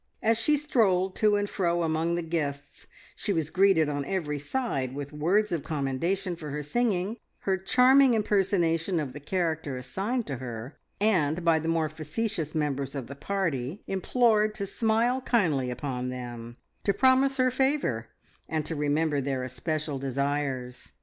As 0.23 0.39
she 0.39 0.57
strolled 0.57 1.15
to 1.17 1.35
and 1.35 1.47
fro 1.47 1.83
among 1.83 2.15
the 2.15 2.23
guests 2.23 2.87
she 3.15 3.31
was 3.31 3.51
greeted 3.51 3.87
on 3.87 4.03
every 4.05 4.39
side 4.39 4.95
with 4.95 5.13
words 5.13 5.51
of 5.51 5.63
commendation 5.63 6.35
for 6.35 6.49
her 6.49 6.63
singing, 6.63 7.17
her 7.41 7.55
charming 7.55 8.15
impersonation 8.15 8.99
of 8.99 9.13
the 9.13 9.19
character 9.19 9.77
assigned 9.77 10.25
to 10.25 10.37
her, 10.37 10.79
and 10.99 11.45
by 11.45 11.59
the 11.59 11.67
more 11.67 11.87
facetious 11.87 12.55
members 12.55 12.95
of 12.95 13.05
the 13.05 13.15
party 13.15 13.83
implored 13.85 14.55
to 14.55 14.65
smile 14.65 15.21
kindly 15.21 15.69
upon 15.69 16.09
them, 16.09 16.57
to 16.83 16.95
promise 16.95 17.37
them 17.37 17.43
her 17.43 17.51
favour, 17.51 18.07
and 18.49 18.65
to 18.65 18.75
remember 18.75 19.21
their 19.21 19.43
especial 19.43 19.99
desires. 19.99 20.93